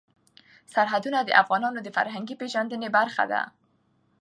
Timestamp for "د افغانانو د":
1.23-1.87